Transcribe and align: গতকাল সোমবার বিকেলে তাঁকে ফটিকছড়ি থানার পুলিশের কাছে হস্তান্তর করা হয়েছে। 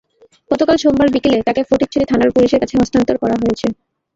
গতকাল 0.51 0.75
সোমবার 0.79 1.07
বিকেলে 1.15 1.37
তাঁকে 1.47 1.61
ফটিকছড়ি 1.69 2.05
থানার 2.09 2.33
পুলিশের 2.35 2.61
কাছে 2.61 2.75
হস্তান্তর 2.79 3.15
করা 3.23 3.35
হয়েছে। 3.41 3.67